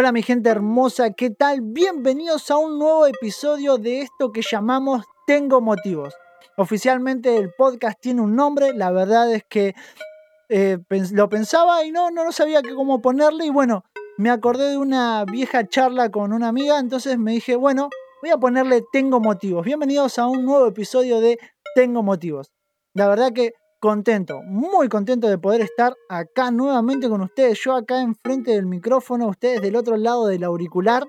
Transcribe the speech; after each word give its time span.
Hola 0.00 0.12
mi 0.12 0.22
gente 0.22 0.48
hermosa, 0.48 1.10
¿qué 1.10 1.30
tal? 1.30 1.58
Bienvenidos 1.60 2.52
a 2.52 2.56
un 2.56 2.78
nuevo 2.78 3.04
episodio 3.08 3.78
de 3.78 4.02
esto 4.02 4.30
que 4.30 4.42
llamamos 4.48 5.04
Tengo 5.26 5.60
Motivos. 5.60 6.14
Oficialmente 6.56 7.36
el 7.36 7.52
podcast 7.58 7.98
tiene 8.00 8.20
un 8.20 8.36
nombre, 8.36 8.74
la 8.74 8.92
verdad 8.92 9.34
es 9.34 9.42
que 9.48 9.74
eh, 10.48 10.78
lo 11.10 11.28
pensaba 11.28 11.84
y 11.84 11.90
no, 11.90 12.12
no, 12.12 12.30
sabía 12.30 12.62
cómo 12.62 13.02
ponerle 13.02 13.46
y 13.46 13.50
bueno, 13.50 13.82
me 14.18 14.30
acordé 14.30 14.70
de 14.70 14.78
una 14.78 15.24
vieja 15.24 15.66
charla 15.66 16.12
con 16.12 16.32
una 16.32 16.46
amiga, 16.46 16.78
entonces 16.78 17.18
me 17.18 17.32
dije, 17.32 17.56
bueno, 17.56 17.90
voy 18.22 18.30
a 18.30 18.38
ponerle 18.38 18.84
Tengo 18.92 19.18
Motivos. 19.18 19.66
Bienvenidos 19.66 20.16
a 20.20 20.28
un 20.28 20.44
nuevo 20.44 20.68
episodio 20.68 21.18
de 21.20 21.40
Tengo 21.74 22.04
Motivos. 22.04 22.52
La 22.94 23.08
verdad 23.08 23.32
que 23.32 23.50
contento, 23.80 24.42
muy 24.42 24.88
contento 24.88 25.28
de 25.28 25.38
poder 25.38 25.60
estar 25.60 25.94
acá 26.08 26.50
nuevamente 26.50 27.08
con 27.08 27.20
ustedes. 27.20 27.58
Yo 27.62 27.74
acá 27.74 28.00
enfrente 28.00 28.52
del 28.52 28.66
micrófono, 28.66 29.28
ustedes 29.28 29.62
del 29.62 29.76
otro 29.76 29.96
lado 29.96 30.26
del 30.26 30.44
auricular. 30.44 31.06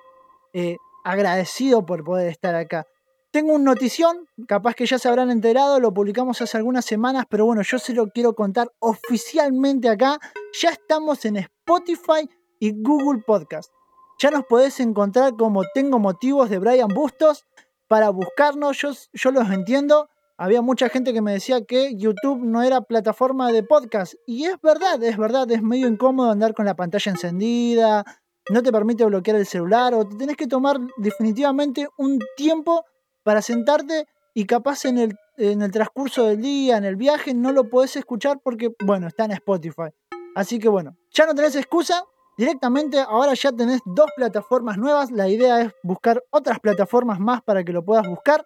Eh, 0.53 0.77
agradecido 1.03 1.85
por 1.85 2.03
poder 2.03 2.29
estar 2.29 2.55
acá. 2.55 2.85
Tengo 3.31 3.53
un 3.53 3.63
notición, 3.63 4.27
capaz 4.47 4.73
que 4.73 4.87
ya 4.87 4.97
se 4.97 5.07
habrán 5.07 5.29
enterado, 5.29 5.79
lo 5.79 5.93
publicamos 5.93 6.41
hace 6.41 6.57
algunas 6.57 6.83
semanas, 6.85 7.25
pero 7.29 7.45
bueno, 7.45 7.61
yo 7.61 7.77
se 7.77 7.93
lo 7.93 8.07
quiero 8.07 8.33
contar 8.33 8.71
oficialmente 8.79 9.87
acá. 9.87 10.19
Ya 10.59 10.69
estamos 10.69 11.25
en 11.25 11.37
Spotify 11.37 12.27
y 12.59 12.73
Google 12.81 13.21
Podcast. 13.25 13.71
Ya 14.17 14.31
nos 14.31 14.45
podés 14.45 14.79
encontrar 14.79 15.35
como 15.37 15.63
Tengo 15.73 15.99
Motivos 15.99 16.49
de 16.49 16.57
Brian 16.57 16.89
Bustos 16.89 17.45
para 17.87 18.09
buscarnos, 18.09 18.77
yo, 18.77 18.91
yo 19.13 19.31
los 19.31 19.49
entiendo 19.51 20.09
había 20.39 20.61
mucha 20.61 20.87
gente 20.87 21.11
que 21.11 21.21
me 21.21 21.33
decía 21.33 21.65
que 21.65 21.95
YouTube 21.97 22.39
no 22.41 22.63
era 22.63 22.79
plataforma 22.79 23.51
de 23.51 23.61
podcast. 23.61 24.13
Y 24.25 24.45
es 24.45 24.55
verdad, 24.61 25.03
es 25.03 25.17
verdad, 25.17 25.51
es 25.51 25.61
medio 25.61 25.85
incómodo 25.85 26.31
andar 26.31 26.53
con 26.53 26.65
la 26.65 26.77
pantalla 26.77 27.11
encendida, 27.11 28.05
no 28.49 28.63
te 28.63 28.71
permite 28.71 29.03
bloquear 29.03 29.35
el 29.35 29.45
celular 29.45 29.93
o 29.93 30.07
te 30.07 30.15
tenés 30.15 30.37
que 30.37 30.47
tomar 30.47 30.77
definitivamente 30.95 31.89
un 31.97 32.19
tiempo 32.37 32.85
para 33.21 33.41
sentarte 33.41 34.07
y 34.33 34.45
capaz 34.45 34.85
en 34.85 34.97
el, 34.99 35.15
en 35.35 35.61
el 35.61 35.71
transcurso 35.71 36.27
del 36.27 36.39
día, 36.39 36.77
en 36.77 36.85
el 36.85 36.95
viaje, 36.95 37.33
no 37.33 37.51
lo 37.51 37.69
podés 37.69 37.97
escuchar 37.97 38.39
porque, 38.41 38.69
bueno, 38.85 39.07
está 39.07 39.25
en 39.25 39.31
Spotify. 39.31 39.89
Así 40.35 40.57
que 40.57 40.69
bueno, 40.69 40.95
ya 41.11 41.25
no 41.25 41.35
tenés 41.35 41.57
excusa. 41.57 42.05
Directamente 42.37 42.97
ahora 42.99 43.33
ya 43.33 43.51
tenés 43.51 43.81
dos 43.83 44.09
plataformas 44.15 44.77
nuevas. 44.77 45.11
La 45.11 45.27
idea 45.27 45.63
es 45.63 45.73
buscar 45.83 46.23
otras 46.29 46.61
plataformas 46.61 47.19
más 47.19 47.41
para 47.41 47.65
que 47.65 47.73
lo 47.73 47.83
puedas 47.83 48.07
buscar. 48.07 48.45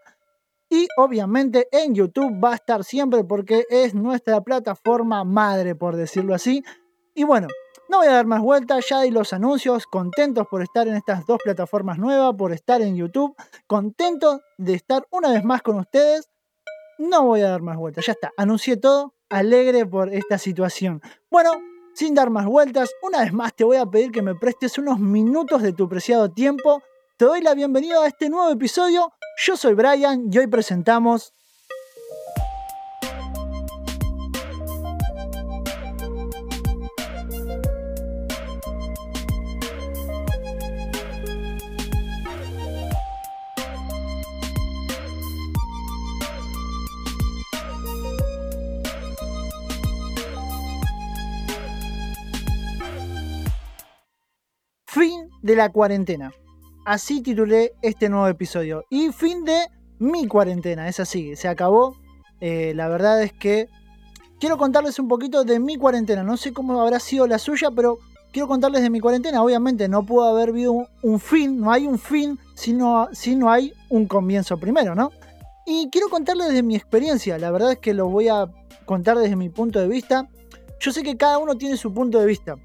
Y 0.69 0.88
obviamente 0.97 1.67
en 1.72 1.94
YouTube 1.94 2.44
va 2.44 2.53
a 2.53 2.56
estar 2.56 2.83
siempre 2.83 3.23
porque 3.23 3.66
es 3.69 3.94
nuestra 3.94 4.42
plataforma 4.42 5.23
madre, 5.23 5.75
por 5.75 5.95
decirlo 5.95 6.33
así. 6.33 6.64
Y 7.14 7.23
bueno, 7.23 7.47
no 7.89 8.00
voy 8.00 8.08
a 8.08 8.14
dar 8.14 8.25
más 8.25 8.42
vueltas, 8.42 8.86
ya 8.89 9.02
di 9.02 9.11
los 9.11 9.33
anuncios, 9.33 9.86
contentos 9.86 10.47
por 10.50 10.64
estar 10.64 10.88
en 10.88 10.95
estas 10.95 11.25
dos 11.28 11.39
plataformas 11.44 12.00
nuevas, 12.00 12.33
por 12.36 12.52
estar 12.52 12.81
en 12.81 12.95
YouTube, 12.95 13.36
contento 13.67 14.42
de 14.58 14.73
estar 14.73 15.05
una 15.11 15.31
vez 15.31 15.44
más 15.44 15.61
con 15.61 15.78
ustedes. 15.78 16.28
No 16.98 17.25
voy 17.25 17.42
a 17.42 17.50
dar 17.50 17.61
más 17.61 17.77
vueltas, 17.77 18.05
ya 18.05 18.14
está, 18.14 18.31
anuncié 18.36 18.77
todo, 18.77 19.14
alegre 19.30 19.86
por 19.86 20.14
esta 20.14 20.38
situación. 20.38 21.02
Bueno, 21.30 21.52
sin 21.94 22.16
dar 22.16 22.31
más 22.31 22.48
vueltas, 22.48 22.89
una 23.03 23.20
vez 23.20 23.31
más 23.31 23.53
te 23.53 23.64
voy 23.64 23.77
a 23.77 23.86
pedir 23.86 24.11
que 24.11 24.22
me 24.23 24.33
prestes 24.33 24.77
unos 24.80 25.00
minutos 25.00 25.61
de 25.61 25.73
tu 25.73 25.88
preciado 25.88 26.31
tiempo. 26.31 26.81
Te 27.17 27.25
doy 27.25 27.42
la 27.42 27.53
bienvenida 27.53 28.02
a 28.02 28.08
este 28.08 28.30
nuevo 28.30 28.50
episodio 28.50 29.14
yo 29.38 29.58
soy 29.58 29.73
Brian 29.73 30.30
y 30.31 30.38
hoy 30.38 30.48
presentamos 30.48 31.34
Fin 54.86 55.27
de 55.42 55.55
la 55.55 55.72
cuarentena. 55.72 56.32
Así 56.86 57.21
titulé 57.21 57.73
este 57.82 58.10
nuevo 58.10 58.27
episodio. 58.27 58.83
Y 58.89 59.14
fin 59.14 59.45
de 59.45 59.67
mi 59.99 60.27
cuarentena, 60.27 60.89
es 60.89 60.99
así, 60.99 61.36
se 61.38 61.48
acabó. 61.48 61.95
Eh, 62.42 62.73
la 62.76 62.89
verdad 62.89 63.23
es 63.23 63.32
que 63.32 63.70
quiero 64.38 64.58
contarles 64.58 64.99
un 64.99 65.08
poquito 65.08 65.45
de 65.45 65.60
mi 65.60 65.77
cuarentena. 65.77 66.23
No 66.23 66.36
sé 66.36 66.52
cómo 66.52 66.82
habrá 66.82 66.99
sido 66.99 67.26
la 67.26 67.39
suya, 67.39 67.72
pero 67.72 67.99
quiero 68.33 68.49
contarles 68.49 68.82
de 68.82 68.89
mi 68.89 68.99
cuarentena. 68.99 69.42
Obviamente 69.42 69.88
no 69.88 70.05
pudo 70.05 70.26
haber 70.26 70.49
habido 70.49 70.73
un, 71.02 71.20
fin, 71.22 71.58
no 71.58 71.72
hay 71.72 71.88
un 71.88 71.98
fin 71.98 72.38
si 72.54 72.73
no, 72.73 73.08
si 73.14 73.38
no 73.38 73.49
hay 73.49 73.72
un 73.89 74.05
comienzo 74.05 74.58
primero, 74.58 74.93
¿no? 74.93 75.10
Y 75.66 75.89
quiero 75.89 76.10
contarles 76.10 76.52
de 76.52 76.64
mi 76.64 76.76
experiencia. 76.76 77.38
La 77.38 77.49
verdad 77.52 77.72
es 77.72 77.80
que 77.80 77.93
lo 77.93 78.10
voy 78.10 78.27
a 78.27 78.52
contar 78.83 79.17
desde 79.17 79.38
mi 79.38 79.48
punto 79.48 79.80
de 79.80 79.88
vista. 79.88 80.27
Yo 80.82 80.92
sé 80.92 81.02
que 81.02 81.16
cada 81.16 81.38
uno 81.38 81.55
tiene 81.55 81.77
su 81.77 81.93
punto 81.93 82.20
de 82.20 82.26
vista 82.26 82.58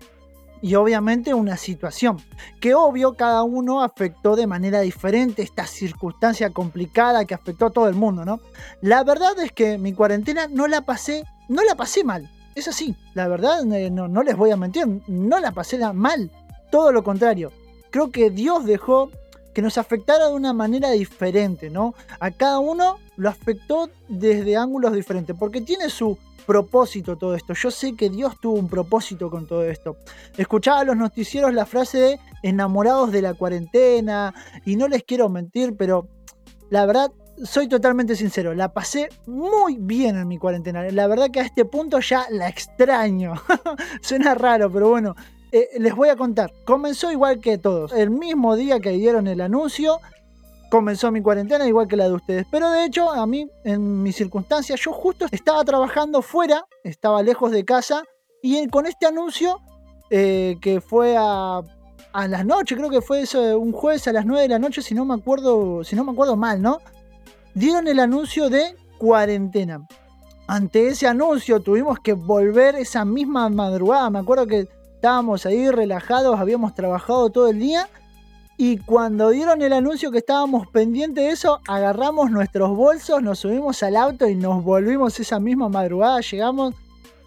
y 0.62 0.74
obviamente 0.74 1.34
una 1.34 1.56
situación 1.56 2.18
que 2.60 2.74
obvio 2.74 3.14
cada 3.14 3.42
uno 3.42 3.82
afectó 3.82 4.36
de 4.36 4.46
manera 4.46 4.80
diferente 4.80 5.42
esta 5.42 5.66
circunstancia 5.66 6.50
complicada 6.50 7.24
que 7.24 7.34
afectó 7.34 7.66
a 7.66 7.70
todo 7.70 7.88
el 7.88 7.94
mundo, 7.94 8.24
¿no? 8.24 8.40
La 8.80 9.04
verdad 9.04 9.38
es 9.40 9.52
que 9.52 9.78
mi 9.78 9.92
cuarentena 9.92 10.48
no 10.48 10.66
la 10.66 10.82
pasé, 10.82 11.24
no 11.48 11.62
la 11.64 11.74
pasé 11.74 12.04
mal. 12.04 12.30
Es 12.54 12.66
así, 12.68 12.96
la 13.14 13.28
verdad 13.28 13.60
eh, 13.72 13.90
no, 13.90 14.08
no 14.08 14.22
les 14.22 14.36
voy 14.36 14.50
a 14.50 14.56
mentir, 14.56 14.86
no 15.06 15.38
la 15.38 15.52
pasé 15.52 15.78
mal, 15.92 16.30
todo 16.70 16.92
lo 16.92 17.04
contrario. 17.04 17.52
Creo 17.90 18.10
que 18.10 18.30
Dios 18.30 18.64
dejó 18.64 19.10
que 19.58 19.62
nos 19.62 19.76
afectara 19.76 20.28
de 20.28 20.34
una 20.34 20.52
manera 20.52 20.92
diferente, 20.92 21.68
¿no? 21.68 21.92
A 22.20 22.30
cada 22.30 22.60
uno 22.60 23.00
lo 23.16 23.28
afectó 23.28 23.90
desde 24.08 24.56
ángulos 24.56 24.92
diferentes, 24.92 25.34
porque 25.36 25.60
tiene 25.60 25.90
su 25.90 26.16
propósito 26.46 27.18
todo 27.18 27.34
esto. 27.34 27.54
Yo 27.54 27.72
sé 27.72 27.96
que 27.96 28.08
Dios 28.08 28.38
tuvo 28.40 28.56
un 28.56 28.68
propósito 28.68 29.28
con 29.28 29.48
todo 29.48 29.64
esto. 29.64 29.96
Escuchaba 30.36 30.78
a 30.78 30.84
los 30.84 30.96
noticieros 30.96 31.52
la 31.52 31.66
frase 31.66 31.98
de 31.98 32.20
enamorados 32.44 33.10
de 33.10 33.20
la 33.20 33.34
cuarentena 33.34 34.32
y 34.64 34.76
no 34.76 34.86
les 34.86 35.02
quiero 35.02 35.28
mentir, 35.28 35.76
pero 35.76 36.06
la 36.70 36.86
verdad 36.86 37.10
soy 37.42 37.66
totalmente 37.66 38.14
sincero, 38.14 38.54
la 38.54 38.72
pasé 38.72 39.08
muy 39.26 39.76
bien 39.76 40.16
en 40.16 40.28
mi 40.28 40.38
cuarentena. 40.38 40.84
La 40.92 41.08
verdad 41.08 41.32
que 41.32 41.40
a 41.40 41.44
este 41.44 41.64
punto 41.64 41.98
ya 41.98 42.26
la 42.30 42.48
extraño. 42.48 43.34
Suena 44.02 44.36
raro, 44.36 44.70
pero 44.70 44.88
bueno, 44.88 45.16
eh, 45.52 45.68
les 45.78 45.94
voy 45.94 46.08
a 46.08 46.16
contar. 46.16 46.52
Comenzó 46.64 47.10
igual 47.10 47.40
que 47.40 47.58
todos. 47.58 47.92
El 47.92 48.10
mismo 48.10 48.56
día 48.56 48.80
que 48.80 48.90
dieron 48.90 49.26
el 49.26 49.40
anuncio, 49.40 50.00
comenzó 50.70 51.10
mi 51.10 51.22
cuarentena 51.22 51.66
igual 51.66 51.88
que 51.88 51.96
la 51.96 52.08
de 52.08 52.14
ustedes. 52.14 52.46
Pero 52.50 52.70
de 52.70 52.84
hecho, 52.84 53.10
a 53.10 53.26
mí, 53.26 53.48
en 53.64 54.02
mis 54.02 54.16
circunstancias, 54.16 54.80
yo 54.80 54.92
justo 54.92 55.26
estaba 55.30 55.64
trabajando 55.64 56.22
fuera, 56.22 56.64
estaba 56.84 57.22
lejos 57.22 57.50
de 57.50 57.64
casa, 57.64 58.02
y 58.42 58.68
con 58.68 58.86
este 58.86 59.06
anuncio, 59.06 59.60
eh, 60.10 60.56
que 60.60 60.80
fue 60.80 61.16
a, 61.18 61.62
a 62.12 62.28
las 62.28 62.44
noches, 62.44 62.76
creo 62.76 62.90
que 62.90 63.00
fue 63.00 63.24
un 63.56 63.72
jueves 63.72 64.06
a 64.08 64.12
las 64.12 64.26
9 64.26 64.42
de 64.42 64.48
la 64.48 64.58
noche, 64.58 64.82
si 64.82 64.94
no 64.94 65.04
me 65.04 65.14
acuerdo, 65.14 65.82
si 65.84 65.96
no 65.96 66.04
me 66.04 66.12
acuerdo 66.12 66.36
mal, 66.36 66.60
¿no? 66.62 66.78
Dieron 67.54 67.88
el 67.88 67.98
anuncio 67.98 68.48
de 68.50 68.76
cuarentena. 68.98 69.86
Ante 70.46 70.88
ese 70.88 71.06
anuncio 71.06 71.60
tuvimos 71.60 71.98
que 72.00 72.14
volver 72.14 72.74
esa 72.76 73.04
misma 73.04 73.48
madrugada. 73.50 74.08
Me 74.08 74.18
acuerdo 74.18 74.46
que 74.46 74.66
estábamos 74.98 75.46
ahí 75.46 75.70
relajados, 75.70 76.40
habíamos 76.40 76.74
trabajado 76.74 77.30
todo 77.30 77.46
el 77.46 77.60
día 77.60 77.88
y 78.56 78.78
cuando 78.78 79.30
dieron 79.30 79.62
el 79.62 79.72
anuncio 79.72 80.10
que 80.10 80.18
estábamos 80.18 80.66
pendientes 80.66 81.24
de 81.24 81.30
eso, 81.30 81.60
agarramos 81.68 82.32
nuestros 82.32 82.76
bolsos, 82.76 83.22
nos 83.22 83.38
subimos 83.38 83.80
al 83.84 83.94
auto 83.94 84.28
y 84.28 84.34
nos 84.34 84.64
volvimos 84.64 85.20
esa 85.20 85.38
misma 85.38 85.68
madrugada. 85.68 86.18
Llegamos, 86.20 86.74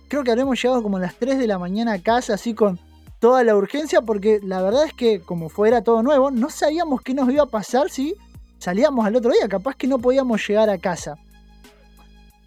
creo 0.09 0.25
que 0.25 0.31
habremos 0.31 0.61
llegado 0.61 0.83
como 0.83 0.97
a 0.97 0.99
las 0.99 1.15
3 1.15 1.39
de 1.39 1.47
la 1.47 1.57
mañana 1.57 1.93
a 1.93 2.01
casa, 2.03 2.33
así 2.33 2.53
con 2.53 2.77
toda 3.19 3.41
la 3.45 3.55
urgencia, 3.55 4.01
porque 4.01 4.41
la 4.43 4.61
verdad 4.61 4.83
es 4.83 4.93
que 4.93 5.21
como 5.21 5.47
fuera 5.47 5.81
todo 5.81 6.03
nuevo, 6.03 6.29
no 6.29 6.50
sabíamos 6.50 7.01
qué 7.01 7.13
nos 7.13 7.31
iba 7.31 7.44
a 7.44 7.50
pasar 7.50 7.89
si 7.89 8.15
salíamos 8.57 9.06
al 9.06 9.15
otro 9.15 9.31
día. 9.31 9.47
Capaz 9.47 9.75
que 9.77 9.88
no 9.88 9.97
podíamos 9.97 10.45
llegar 10.45 10.69
a 10.69 10.77
casa. 10.77 11.15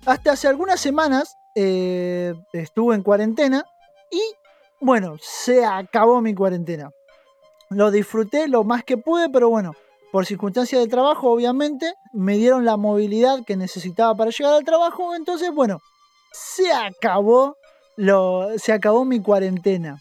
Hasta 0.05 0.33
hace 0.33 0.49
algunas 0.49 0.79
semanas 0.81 1.35
eh, 1.55 2.35
estuve 2.53 2.95
en 2.95 3.03
cuarentena 3.03 3.65
y 4.13 4.21
bueno, 4.81 5.17
se 5.21 5.65
acabó 5.65 6.21
mi 6.21 6.35
cuarentena. 6.35 6.91
Lo 7.71 7.91
disfruté 7.91 8.49
lo 8.49 8.65
más 8.65 8.85
que 8.85 8.97
pude, 8.97 9.31
pero 9.31 9.49
bueno, 9.49 9.73
por 10.13 10.27
circunstancias 10.27 10.81
de 10.81 10.89
trabajo, 10.89 11.31
obviamente, 11.31 11.95
me 12.13 12.37
dieron 12.37 12.65
la 12.65 12.77
movilidad 12.77 13.45
que 13.45 13.57
necesitaba 13.57 14.15
para 14.15 14.31
llegar 14.31 14.55
al 14.55 14.65
trabajo. 14.65 15.15
Entonces, 15.17 15.51
bueno, 15.53 15.81
se 16.33 16.73
acabó, 16.73 17.57
lo, 17.97 18.57
se 18.59 18.73
acabó 18.73 19.05
mi 19.05 19.21
cuarentena. 19.21 19.99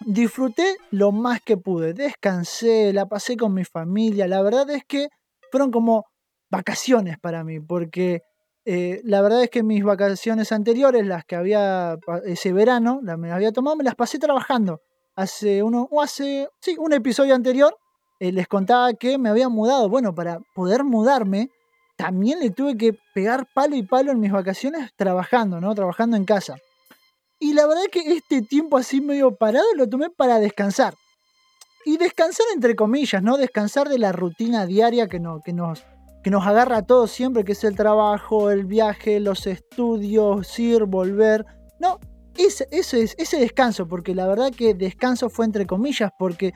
Disfruté 0.00 0.76
lo 0.90 1.10
más 1.10 1.40
que 1.40 1.56
pude, 1.56 1.94
descansé, 1.94 2.92
la 2.92 3.06
pasé 3.06 3.36
con 3.36 3.54
mi 3.54 3.64
familia. 3.64 4.28
La 4.28 4.42
verdad 4.42 4.68
es 4.70 4.84
que 4.84 5.08
fueron 5.50 5.70
como 5.70 6.04
vacaciones 6.50 7.18
para 7.18 7.42
mí, 7.42 7.58
porque 7.58 8.20
eh, 8.64 9.00
la 9.04 9.20
verdad 9.20 9.42
es 9.42 9.50
que 9.50 9.62
mis 9.62 9.84
vacaciones 9.84 10.50
anteriores, 10.52 11.06
las 11.06 11.24
que 11.24 11.36
había 11.36 11.98
ese 12.24 12.52
verano, 12.52 13.00
las 13.02 13.18
me 13.18 13.30
había 13.30 13.52
tomado, 13.52 13.76
me 13.76 13.84
las 13.84 13.94
pasé 13.94 14.18
trabajando. 14.18 14.80
hace 15.16 15.62
uno, 15.62 15.88
o 15.90 16.02
hace, 16.02 16.48
sí, 16.60 16.76
un 16.78 16.92
episodio 16.92 17.34
anterior, 17.34 17.76
eh, 18.20 18.32
les 18.32 18.48
contaba 18.48 18.94
que 18.94 19.18
me 19.18 19.28
había 19.28 19.48
mudado. 19.48 19.88
Bueno, 19.88 20.14
para 20.14 20.40
poder 20.54 20.84
mudarme, 20.84 21.50
también 21.96 22.40
le 22.40 22.50
tuve 22.50 22.76
que 22.76 22.96
pegar 23.14 23.46
palo 23.54 23.76
y 23.76 23.82
palo 23.82 24.12
en 24.12 24.20
mis 24.20 24.32
vacaciones 24.32 24.92
trabajando, 24.96 25.60
¿no? 25.60 25.74
Trabajando 25.74 26.16
en 26.16 26.24
casa. 26.24 26.56
Y 27.38 27.52
la 27.52 27.66
verdad 27.66 27.84
que 27.92 28.00
este 28.14 28.42
tiempo 28.42 28.78
así 28.78 29.00
medio 29.00 29.36
parado 29.36 29.66
lo 29.76 29.88
tomé 29.88 30.10
para 30.10 30.38
descansar. 30.38 30.94
Y 31.84 31.98
descansar 31.98 32.46
entre 32.54 32.74
comillas, 32.74 33.22
¿no? 33.22 33.36
Descansar 33.36 33.88
de 33.88 33.98
la 33.98 34.12
rutina 34.12 34.64
diaria 34.64 35.06
que, 35.06 35.20
no, 35.20 35.40
que, 35.44 35.52
nos, 35.52 35.84
que 36.24 36.30
nos 36.30 36.46
agarra 36.46 36.78
a 36.78 36.82
todos 36.82 37.10
siempre, 37.10 37.44
que 37.44 37.52
es 37.52 37.62
el 37.64 37.76
trabajo, 37.76 38.50
el 38.50 38.64
viaje, 38.64 39.20
los 39.20 39.46
estudios, 39.46 40.58
ir, 40.58 40.84
volver. 40.84 41.44
No, 41.78 42.00
ese, 42.38 42.66
ese, 42.70 43.02
ese 43.18 43.38
descanso, 43.38 43.86
porque 43.86 44.14
la 44.14 44.26
verdad 44.26 44.50
que 44.50 44.72
descanso 44.72 45.28
fue 45.28 45.44
entre 45.44 45.66
comillas, 45.66 46.10
porque 46.18 46.54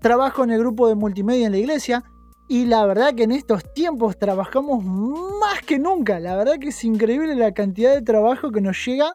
trabajo 0.00 0.44
en 0.44 0.50
el 0.50 0.60
grupo 0.60 0.88
de 0.88 0.94
multimedia 0.94 1.44
en 1.44 1.52
la 1.52 1.58
iglesia 1.58 2.04
y 2.48 2.64
la 2.64 2.86
verdad 2.86 3.14
que 3.14 3.24
en 3.24 3.32
estos 3.32 3.70
tiempos 3.74 4.18
trabajamos 4.18 4.82
más 4.82 5.60
que 5.66 5.78
nunca. 5.78 6.18
La 6.18 6.34
verdad 6.34 6.54
que 6.58 6.68
es 6.68 6.82
increíble 6.82 7.34
la 7.34 7.52
cantidad 7.52 7.94
de 7.94 8.00
trabajo 8.00 8.50
que 8.50 8.62
nos 8.62 8.82
llega 8.82 9.12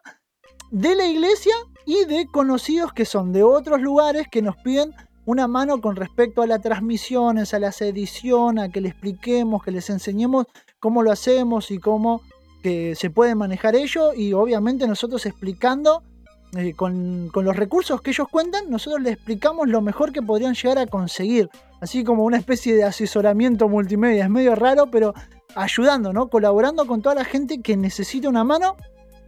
de 0.70 0.94
la 0.94 1.06
iglesia 1.06 1.54
y 1.86 2.04
de 2.04 2.26
conocidos 2.32 2.92
que 2.92 3.04
son 3.04 3.32
de 3.32 3.42
otros 3.42 3.80
lugares 3.80 4.28
que 4.30 4.42
nos 4.42 4.56
piden 4.58 4.94
una 5.24 5.46
mano 5.46 5.80
con 5.80 5.96
respecto 5.96 6.42
a 6.42 6.46
las 6.46 6.60
transmisiones, 6.60 7.54
a 7.54 7.58
las 7.58 7.80
ediciones, 7.80 8.64
a 8.64 8.68
que 8.68 8.80
les 8.80 8.92
expliquemos, 8.92 9.62
que 9.62 9.70
les 9.70 9.88
enseñemos 9.90 10.46
cómo 10.80 11.02
lo 11.02 11.12
hacemos 11.12 11.70
y 11.70 11.78
cómo 11.78 12.22
que 12.62 12.94
se 12.94 13.10
puede 13.10 13.34
manejar 13.34 13.74
ello 13.74 14.12
y 14.14 14.32
obviamente 14.32 14.86
nosotros 14.86 15.26
explicando 15.26 16.02
eh, 16.54 16.74
con, 16.74 17.30
los 17.34 17.56
recursos 17.56 18.02
que 18.02 18.10
ellos 18.10 18.28
cuentan, 18.30 18.68
nosotros 18.68 19.00
les 19.00 19.14
explicamos 19.14 19.68
lo 19.68 19.80
mejor 19.80 20.12
que 20.12 20.20
podrían 20.20 20.54
llegar 20.54 20.78
a 20.78 20.86
conseguir. 20.86 21.48
Así 21.80 22.04
como 22.04 22.24
una 22.24 22.36
especie 22.36 22.76
de 22.76 22.84
asesoramiento 22.84 23.68
multimedia. 23.68 24.24
Es 24.24 24.30
medio 24.30 24.54
raro, 24.54 24.88
pero 24.90 25.14
ayudando, 25.54 26.12
¿no? 26.12 26.28
Colaborando 26.28 26.86
con 26.86 27.00
toda 27.00 27.14
la 27.14 27.24
gente 27.24 27.62
que 27.62 27.76
necesita 27.76 28.28
una 28.28 28.44
mano. 28.44 28.76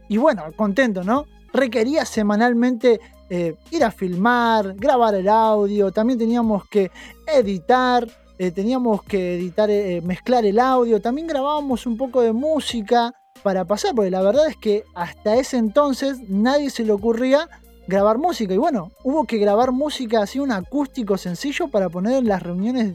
Y 0.09 0.19
bueno, 0.19 0.45
contento, 0.55 1.03
¿no? 1.03 1.25
Requería 1.53 2.05
semanalmente 2.05 3.01
eh, 3.31 3.57
ir 3.71 3.85
a 3.85 3.91
filmar, 3.91 4.75
grabar 4.75 5.15
el 5.15 5.29
audio. 5.29 5.93
También 5.93 6.19
teníamos 6.19 6.67
que 6.69 6.91
editar. 7.27 8.07
Eh, 8.39 8.51
teníamos 8.51 9.03
que 9.05 9.37
editar, 9.37 9.71
mezclar 10.03 10.45
el 10.45 10.59
audio. 10.59 11.01
También 11.01 11.27
grabábamos 11.27 11.87
un 11.87 11.97
poco 11.97 12.21
de 12.21 12.33
música 12.33 13.13
para 13.43 13.65
pasar, 13.65 13.95
porque 13.95 14.11
la 14.11 14.23
verdad 14.23 14.49
es 14.49 14.57
que 14.57 14.85
hasta 14.95 15.37
ese 15.37 15.57
entonces 15.57 16.19
nadie 16.29 16.71
se 16.71 16.85
le 16.85 16.93
ocurría 16.93 17.49
grabar 17.87 18.19
música. 18.19 18.53
Y 18.55 18.59
bueno, 18.59 18.91
hubo 19.05 19.25
que 19.25 19.39
grabar 19.39 19.73
música 19.73 20.23
así, 20.23 20.41
un 20.41 20.51
acústico 20.51 21.17
sencillo 21.17 21.69
para 21.69 21.89
poner 21.89 22.15
en 22.15 22.29
las 22.29 22.43
reuniones 22.43 22.95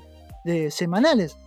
semanales. 0.72 1.38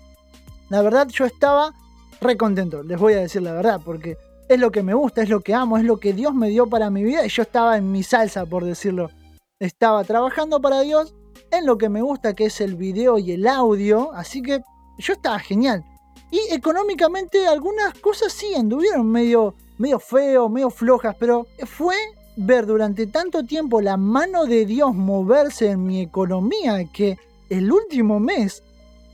La 0.70 0.80
verdad, 0.80 1.08
yo 1.08 1.26
estaba 1.26 1.74
re 2.20 2.36
contento, 2.36 2.82
les 2.82 2.98
voy 2.98 3.14
a 3.14 3.20
decir 3.20 3.42
la 3.42 3.52
verdad, 3.52 3.80
porque 3.84 4.16
es 4.54 4.60
lo 4.60 4.70
que 4.70 4.82
me 4.82 4.94
gusta, 4.94 5.22
es 5.22 5.28
lo 5.28 5.40
que 5.40 5.54
amo, 5.54 5.78
es 5.78 5.84
lo 5.84 5.98
que 5.98 6.12
Dios 6.12 6.34
me 6.34 6.48
dio 6.48 6.66
para 6.66 6.90
mi 6.90 7.02
vida 7.02 7.24
y 7.24 7.28
yo 7.28 7.42
estaba 7.42 7.76
en 7.76 7.90
mi 7.90 8.02
salsa, 8.02 8.46
por 8.46 8.64
decirlo. 8.64 9.10
Estaba 9.58 10.04
trabajando 10.04 10.60
para 10.60 10.80
Dios 10.80 11.14
en 11.50 11.66
lo 11.66 11.78
que 11.78 11.88
me 11.88 12.02
gusta, 12.02 12.34
que 12.34 12.46
es 12.46 12.60
el 12.60 12.76
video 12.76 13.18
y 13.18 13.32
el 13.32 13.46
audio, 13.46 14.12
así 14.12 14.42
que 14.42 14.60
yo 14.98 15.12
estaba 15.12 15.38
genial. 15.38 15.84
Y 16.30 16.40
económicamente 16.50 17.46
algunas 17.46 17.94
cosas 17.98 18.32
sí 18.32 18.54
anduvieron 18.54 19.06
medio, 19.06 19.54
medio 19.78 19.98
feo, 19.98 20.48
medio 20.48 20.70
flojas, 20.70 21.14
pero 21.18 21.46
fue 21.66 21.96
ver 22.36 22.66
durante 22.66 23.06
tanto 23.06 23.44
tiempo 23.44 23.80
la 23.80 23.96
mano 23.96 24.46
de 24.46 24.64
Dios 24.64 24.94
moverse 24.94 25.70
en 25.70 25.84
mi 25.84 26.00
economía 26.00 26.84
que 26.92 27.18
el 27.50 27.70
último 27.70 28.18
mes 28.18 28.62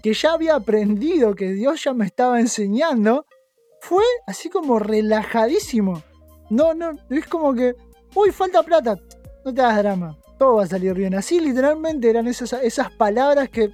que 0.02 0.14
ya 0.14 0.34
había 0.34 0.54
aprendido, 0.54 1.34
que 1.34 1.52
Dios 1.52 1.82
ya 1.82 1.92
me 1.92 2.06
estaba 2.06 2.38
enseñando, 2.38 3.26
fue 3.88 4.04
así 4.26 4.50
como 4.50 4.78
relajadísimo. 4.78 6.02
No, 6.50 6.74
no, 6.74 6.90
es 7.08 7.26
como 7.26 7.54
que, 7.54 7.74
uy, 8.14 8.32
falta 8.32 8.62
plata, 8.62 8.98
no 9.46 9.54
te 9.54 9.62
hagas 9.62 9.78
drama, 9.78 10.18
todo 10.38 10.56
va 10.56 10.64
a 10.64 10.66
salir 10.66 10.92
bien. 10.92 11.14
Así 11.14 11.40
literalmente 11.40 12.10
eran 12.10 12.28
esas, 12.28 12.52
esas 12.52 12.92
palabras 12.92 13.48
que 13.48 13.70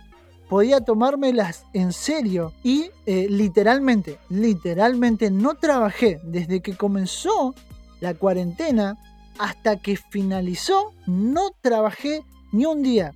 podía 0.48 0.80
tomármelas 0.80 1.64
en 1.72 1.92
serio 1.92 2.52
y 2.62 2.90
eh, 3.06 3.26
literalmente, 3.28 4.18
literalmente 4.28 5.32
no 5.32 5.56
trabajé 5.56 6.20
desde 6.22 6.60
que 6.60 6.76
comenzó 6.76 7.52
la 7.98 8.14
cuarentena 8.14 8.96
hasta 9.40 9.80
que 9.80 9.96
finalizó, 9.96 10.92
no 11.08 11.50
trabajé 11.60 12.22
ni 12.52 12.66
un 12.66 12.84
día 12.84 13.12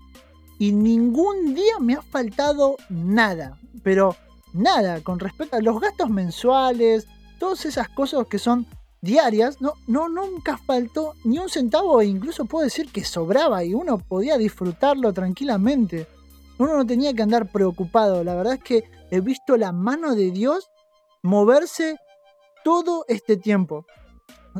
y 0.58 0.72
ningún 0.72 1.54
día 1.54 1.78
me 1.78 1.94
ha 1.94 2.02
faltado 2.02 2.76
nada, 2.88 3.56
pero 3.84 4.16
nada 4.52 5.00
con 5.02 5.18
respecto 5.18 5.56
a 5.56 5.60
los 5.60 5.80
gastos 5.80 6.10
mensuales, 6.10 7.06
todas 7.38 7.64
esas 7.66 7.88
cosas 7.88 8.26
que 8.26 8.38
son 8.38 8.66
diarias, 9.00 9.60
no, 9.60 9.74
no 9.86 10.08
nunca 10.08 10.56
faltó 10.56 11.14
ni 11.24 11.38
un 11.38 11.48
centavo 11.48 12.00
e 12.00 12.06
incluso 12.06 12.44
puedo 12.44 12.64
decir 12.64 12.90
que 12.90 13.04
sobraba 13.04 13.62
y 13.64 13.74
uno 13.74 13.98
podía 13.98 14.36
disfrutarlo 14.38 15.12
tranquilamente. 15.12 16.06
Uno 16.58 16.76
no 16.76 16.86
tenía 16.86 17.14
que 17.14 17.22
andar 17.22 17.52
preocupado. 17.52 18.24
La 18.24 18.34
verdad 18.34 18.54
es 18.54 18.62
que 18.62 18.84
he 19.10 19.20
visto 19.20 19.56
la 19.56 19.70
mano 19.70 20.16
de 20.16 20.32
Dios 20.32 20.68
moverse 21.22 21.96
todo 22.64 23.04
este 23.08 23.36
tiempo. 23.36 23.86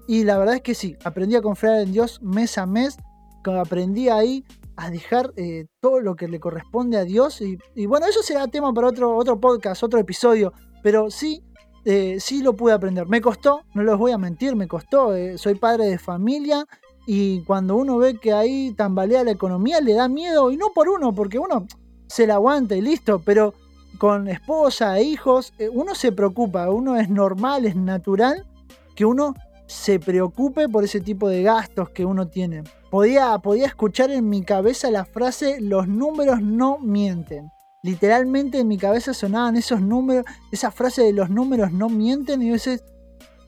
Y 0.07 0.23
la 0.23 0.39
verdad 0.39 0.57
es 0.57 0.63
que 0.63 0.75
sí, 0.75 0.97
aprendí 1.05 1.35
a 1.35 1.43
confiar 1.43 1.81
en 1.81 1.93
Dios 1.93 2.23
mes 2.23 2.57
a 2.57 2.67
mes. 2.67 2.97
Aprendí 3.45 4.11
ahí 4.11 4.45
a 4.79 4.91
dejar 4.91 5.33
eh, 5.37 5.67
todo 5.81 6.01
lo 6.01 6.15
que 6.15 6.29
le 6.29 6.39
corresponde 6.39 6.99
a 6.99 7.05
Dios. 7.05 7.41
Y, 7.41 7.87
bueno, 7.87 8.07
eso 8.07 8.23
será 8.23 8.47
tema 8.47 8.73
para 8.73 8.87
otro, 8.87 9.17
otro 9.17 9.41
podcast, 9.41 9.83
otro 9.83 9.99
episodio. 9.99 10.53
Pero 10.85 11.11
sí, 11.11 11.43
eh, 11.85 12.19
sí 12.21 12.43
lo 12.43 12.55
pude 12.55 12.75
aprender. 12.75 13.09
Me 13.09 13.21
costó, 13.21 13.63
no 13.75 13.83
les 13.83 13.97
voy 13.97 14.13
a 14.13 14.19
mentir, 14.19 14.55
me 14.55 14.69
costó. 14.69 15.17
Eh, 15.17 15.37
soy 15.37 15.57
padre 15.57 15.87
de 15.87 15.99
familia 15.99 16.65
y 17.09 17.43
cuando 17.43 17.75
uno 17.75 17.99
ve 17.99 18.19
que 18.21 18.33
ahí 18.33 18.73
tambalea 18.77 19.25
la 19.25 19.33
economía 19.33 19.81
le 19.81 19.95
da 19.95 20.07
miedo. 20.07 20.53
Y 20.53 20.57
no 20.57 20.69
por 20.73 20.89
uno, 20.89 21.13
porque 21.13 21.41
uno 21.41 21.67
se 22.07 22.29
la 22.29 22.35
aguanta 22.35 22.77
y 22.77 22.81
listo, 22.81 23.21
pero 23.25 23.55
con 23.99 24.29
esposa 24.29 24.97
e 24.97 25.03
hijos, 25.03 25.53
uno 25.73 25.97
se 25.97 26.13
preocupa, 26.13 26.71
uno 26.71 26.97
es 26.97 27.11
normal, 27.11 27.67
es 27.67 27.75
natural 27.75 28.47
que 28.95 29.05
uno 29.05 29.35
se 29.67 29.99
preocupe 29.99 30.69
por 30.69 30.85
ese 30.85 31.01
tipo 31.01 31.29
de 31.29 31.43
gastos 31.43 31.91
que 31.91 32.05
uno 32.05 32.29
tiene. 32.29 32.63
Podía, 32.91 33.39
podía 33.39 33.67
escuchar 33.67 34.11
en 34.11 34.29
mi 34.29 34.43
cabeza 34.43 34.91
la 34.91 35.05
frase 35.05 35.61
los 35.61 35.89
números 35.89 36.41
no 36.41 36.79
mienten. 36.79 37.51
Literalmente 37.83 38.61
en 38.61 38.69
mi 38.69 38.79
cabeza 38.79 39.15
sonaban 39.15 39.57
esos 39.57 39.81
números, 39.81 40.25
esa 40.51 40.71
frase 40.71 41.03
de 41.03 41.13
los 41.13 41.31
números 41.31 41.73
no 41.73 41.89
mienten 41.89 42.43
y 42.43 42.51
veces 42.51 42.83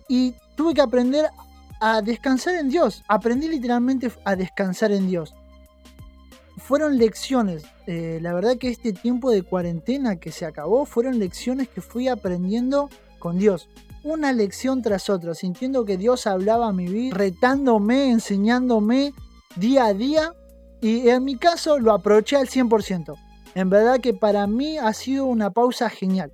y 0.09 0.35
tuve 0.56 0.75
que 0.75 0.82
aprender 0.82 1.30
a 1.80 2.02
descansar 2.02 2.54
en 2.54 2.68
Dios. 2.68 3.02
Aprendí 3.09 3.49
literalmente 3.49 4.12
a 4.25 4.37
descansar 4.37 4.92
en 4.92 5.09
Dios 5.09 5.35
fueron 6.61 6.99
lecciones. 6.99 7.64
Eh, 7.88 8.20
la 8.23 8.32
verdad 8.32 8.56
que 8.56 8.68
este 8.68 8.92
tiempo 8.92 9.32
de 9.32 9.42
cuarentena 9.42 10.16
que 10.16 10.30
se 10.30 10.47
acabó 10.47 10.85
fueron 10.85 11.18
lecciones 11.18 11.68
que 11.68 11.80
fui 11.80 12.06
aprendiendo 12.06 12.88
con 13.18 13.38
Dios. 13.38 13.68
Una 14.04 14.32
lección 14.32 14.80
tras 14.80 15.11
otra, 15.11 15.35
sintiendo 15.35 15.85
que 15.85 15.97
Dios 15.97 16.28
hablaba 16.28 16.68
a 16.68 16.73
mi 16.73 16.87
vida, 16.87 17.16
retándome, 17.16 18.11
enseñándome 18.11 19.12
día 19.57 19.87
a 19.87 19.95
día. 19.95 20.35
Y 20.80 21.09
en 21.09 21.25
mi 21.25 21.37
caso 21.37 21.78
lo 21.78 21.92
aproveché 21.92 22.37
al 22.37 22.49
100%. 22.49 23.14
En 23.54 23.71
verdad 23.71 24.00
que 24.00 24.14
para 24.14 24.47
mí 24.47 24.78
ha 24.78 24.92
sido 24.92 25.26
una 25.26 25.50
pausa 25.50 25.90
genial. 25.90 26.33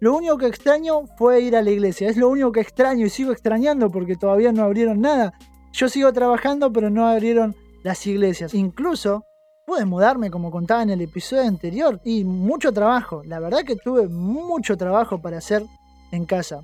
Lo 0.00 0.16
único 0.16 0.38
que 0.38 0.46
extraño 0.46 1.06
fue 1.16 1.40
ir 1.40 1.56
a 1.56 1.62
la 1.62 1.70
iglesia. 1.70 2.08
Es 2.08 2.16
lo 2.16 2.28
único 2.28 2.52
que 2.52 2.60
extraño 2.60 3.06
y 3.06 3.10
sigo 3.10 3.32
extrañando 3.32 3.90
porque 3.90 4.14
todavía 4.14 4.52
no 4.52 4.62
abrieron 4.62 5.00
nada. 5.00 5.32
Yo 5.72 5.88
sigo 5.88 6.12
trabajando 6.12 6.72
pero 6.72 6.90
no 6.90 7.08
abrieron 7.08 7.56
las 7.82 8.06
iglesias. 8.06 8.54
Incluso 8.54 9.24
pude 9.66 9.84
mudarme, 9.84 10.30
como 10.30 10.50
contaba 10.50 10.82
en 10.82 10.90
el 10.90 11.02
episodio 11.02 11.42
anterior, 11.42 12.00
y 12.02 12.24
mucho 12.24 12.72
trabajo. 12.72 13.22
La 13.24 13.38
verdad 13.38 13.64
que 13.64 13.76
tuve 13.76 14.08
mucho 14.08 14.78
trabajo 14.78 15.20
para 15.20 15.38
hacer 15.38 15.62
en 16.10 16.24
casa. 16.24 16.62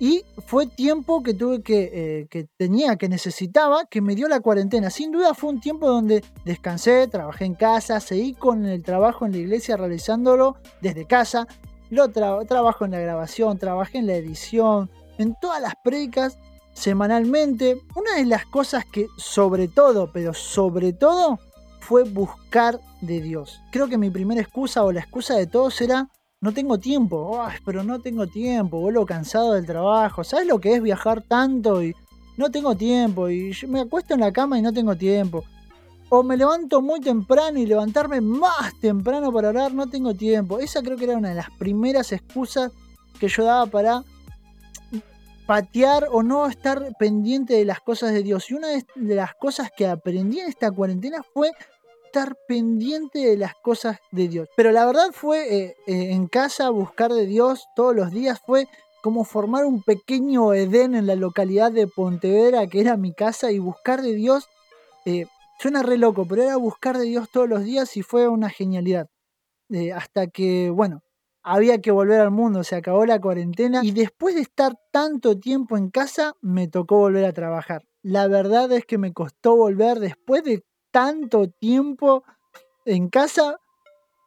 Y 0.00 0.24
fue 0.46 0.66
tiempo 0.66 1.22
que 1.22 1.34
tuve 1.34 1.62
que, 1.62 1.90
eh, 1.92 2.26
que 2.28 2.46
tenía, 2.56 2.96
que 2.96 3.08
necesitaba, 3.08 3.86
que 3.86 4.00
me 4.00 4.14
dio 4.14 4.28
la 4.28 4.40
cuarentena. 4.40 4.90
Sin 4.90 5.12
duda 5.12 5.34
fue 5.34 5.50
un 5.50 5.60
tiempo 5.60 5.88
donde 5.88 6.24
descansé, 6.44 7.06
trabajé 7.06 7.44
en 7.44 7.54
casa, 7.54 8.00
seguí 8.00 8.34
con 8.34 8.66
el 8.66 8.82
trabajo 8.82 9.24
en 9.24 9.32
la 9.32 9.38
iglesia 9.38 9.76
realizándolo 9.76 10.56
desde 10.80 11.06
casa. 11.06 11.46
Lo 11.90 12.10
trabajo 12.10 12.84
en 12.84 12.90
la 12.90 12.98
grabación, 12.98 13.58
trabajé 13.58 13.98
en 13.98 14.06
la 14.08 14.14
edición, 14.14 14.90
en 15.18 15.36
todas 15.40 15.62
las 15.62 15.74
predicas 15.84 16.38
semanalmente. 16.72 17.80
Una 17.94 18.16
de 18.16 18.26
las 18.26 18.46
cosas 18.46 18.84
que 18.84 19.06
sobre 19.16 19.68
todo, 19.68 20.10
pero 20.12 20.34
sobre 20.34 20.92
todo, 20.92 21.38
fue 21.80 22.04
buscar 22.04 22.80
de 23.00 23.20
Dios. 23.20 23.60
Creo 23.70 23.88
que 23.88 23.98
mi 23.98 24.10
primera 24.10 24.40
excusa 24.40 24.84
o 24.84 24.92
la 24.92 25.00
excusa 25.00 25.36
de 25.36 25.46
todos 25.46 25.80
era 25.80 26.08
no 26.44 26.52
tengo 26.52 26.78
tiempo, 26.78 27.40
pero 27.64 27.82
no 27.82 28.00
tengo 28.00 28.26
tiempo, 28.26 28.78
vuelvo 28.78 29.06
cansado 29.06 29.54
del 29.54 29.64
trabajo, 29.64 30.22
¿sabes 30.22 30.46
lo 30.46 30.60
que 30.60 30.74
es 30.74 30.82
viajar 30.82 31.22
tanto 31.22 31.82
y 31.82 31.96
no 32.36 32.50
tengo 32.50 32.76
tiempo 32.76 33.30
y 33.30 33.56
me 33.66 33.80
acuesto 33.80 34.12
en 34.12 34.20
la 34.20 34.30
cama 34.30 34.58
y 34.58 34.62
no 34.62 34.70
tengo 34.70 34.94
tiempo? 34.94 35.42
o 36.10 36.22
me 36.22 36.36
levanto 36.36 36.82
muy 36.82 37.00
temprano 37.00 37.58
y 37.58 37.66
levantarme 37.66 38.20
más 38.20 38.78
temprano 38.78 39.32
para 39.32 39.48
orar, 39.48 39.72
no 39.72 39.88
tengo 39.88 40.14
tiempo. 40.14 40.60
Esa 40.60 40.82
creo 40.82 40.96
que 40.96 41.04
era 41.04 41.16
una 41.16 41.30
de 41.30 41.34
las 41.34 41.50
primeras 41.58 42.12
excusas 42.12 42.70
que 43.18 43.26
yo 43.26 43.42
daba 43.42 43.66
para 43.66 44.04
patear 45.46 46.06
o 46.12 46.22
no 46.22 46.46
estar 46.46 46.92
pendiente 46.98 47.54
de 47.54 47.64
las 47.64 47.80
cosas 47.80 48.12
de 48.12 48.22
Dios. 48.22 48.50
Y 48.50 48.54
una 48.54 48.68
de 48.68 49.14
las 49.16 49.34
cosas 49.34 49.70
que 49.76 49.88
aprendí 49.88 50.38
en 50.38 50.48
esta 50.48 50.70
cuarentena 50.70 51.22
fue 51.32 51.50
estar 52.14 52.36
pendiente 52.46 53.18
de 53.18 53.36
las 53.36 53.54
cosas 53.56 53.98
de 54.12 54.28
Dios. 54.28 54.48
Pero 54.56 54.70
la 54.70 54.86
verdad 54.86 55.10
fue 55.12 55.52
eh, 55.52 55.76
eh, 55.88 56.12
en 56.12 56.28
casa 56.28 56.70
buscar 56.70 57.12
de 57.12 57.26
Dios 57.26 57.66
todos 57.74 57.94
los 57.94 58.12
días, 58.12 58.40
fue 58.46 58.68
como 59.02 59.24
formar 59.24 59.64
un 59.64 59.82
pequeño 59.82 60.54
Edén 60.54 60.94
en 60.94 61.08
la 61.08 61.16
localidad 61.16 61.72
de 61.72 61.88
Pontevedra, 61.88 62.68
que 62.68 62.80
era 62.80 62.96
mi 62.96 63.12
casa, 63.12 63.50
y 63.50 63.58
buscar 63.58 64.00
de 64.00 64.14
Dios. 64.14 64.46
Eh, 65.04 65.26
suena 65.58 65.82
re 65.82 65.98
loco, 65.98 66.24
pero 66.24 66.44
era 66.44 66.56
buscar 66.56 66.96
de 66.96 67.04
Dios 67.04 67.28
todos 67.32 67.48
los 67.48 67.64
días 67.64 67.96
y 67.96 68.02
fue 68.02 68.28
una 68.28 68.48
genialidad. 68.48 69.08
hasta 69.94 70.28
que, 70.28 70.70
bueno, 70.70 71.02
había 71.42 71.80
que 71.80 71.90
volver 71.90 72.20
al 72.20 72.30
mundo, 72.30 72.62
se 72.62 72.76
acabó 72.76 73.04
la 73.06 73.20
cuarentena 73.20 73.80
y 73.82 73.90
después 73.90 74.36
de 74.36 74.42
estar 74.42 74.74
tanto 74.92 75.36
tiempo 75.38 75.76
en 75.76 75.90
casa 75.90 76.34
me 76.40 76.68
tocó 76.68 76.98
volver 76.98 77.24
a 77.24 77.32
trabajar. 77.32 77.82
La 78.02 78.28
verdad 78.28 78.70
es 78.70 78.86
que 78.86 78.98
me 78.98 79.12
costó 79.12 79.56
volver 79.56 79.98
después 79.98 80.44
de 80.44 80.62
tanto 80.94 81.48
tiempo 81.48 82.22
en 82.84 83.08
casa. 83.08 83.56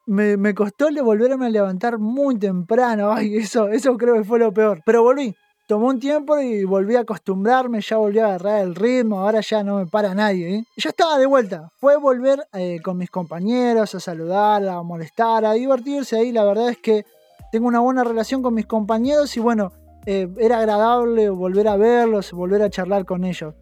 Me, 0.06 0.36
me 0.36 0.54
costó 0.54 0.90
volverme 1.02 1.46
a 1.46 1.50
levantar 1.50 1.98
muy 1.98 2.38
temprano. 2.38 3.12
Ay, 3.14 3.38
eso, 3.38 3.70
eso 3.70 3.98
creo 3.98 4.16
que 4.16 4.26
fue 4.26 4.38
lo 4.38 4.54
peor. 4.54 4.82
Pero 4.86 5.02
volví. 5.02 5.34
Tomó 5.66 5.88
un 5.88 6.00
tiempo 6.00 6.38
y 6.40 6.64
volví 6.64 6.96
a 6.96 7.02
acostumbrarme, 7.02 7.82
ya 7.82 7.98
volví 7.98 8.20
a 8.20 8.28
agarrar 8.28 8.62
el 8.62 8.74
ritmo, 8.74 9.20
ahora 9.20 9.42
ya 9.42 9.64
no 9.64 9.80
me 9.80 9.86
para 9.86 10.14
nadie. 10.14 10.56
¿eh? 10.56 10.64
Ya 10.78 10.92
estaba 10.92 11.18
de 11.18 11.26
vuelta. 11.26 11.70
Fue 11.76 11.98
volver 11.98 12.48
eh, 12.54 12.80
con 12.82 12.98
mis 12.98 13.10
compañeros 13.10 13.94
a 13.94 14.00
saludar, 14.00 14.66
a 14.66 14.82
molestar, 14.82 15.44
a 15.44 15.54
divertirse 15.54 16.18
ahí. 16.18 16.32
La 16.32 16.46
verdad 16.46 16.70
es 16.70 16.78
que 16.78 17.06
tengo 17.52 17.68
una 17.68 17.82
buena 17.82 18.06
relación 18.06 18.42
con 18.42 18.54
mis 18.54 18.66
compañeros 18.66 19.36
y 19.36 19.42
bueno, 19.42 19.74
eh, 20.06 20.30
era 20.38 20.60
agradable 20.60 21.30
volver 21.30 21.68
a 21.68 21.76
verlos, 21.76 22.32
volver 22.32 22.62
a 22.62 22.70
charlar 22.70 23.04
con 23.04 23.26
ellos. 23.26 23.54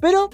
Pero 0.00 0.30